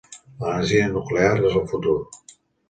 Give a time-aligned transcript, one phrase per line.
[0.37, 1.95] L'energia nuclear és el futur.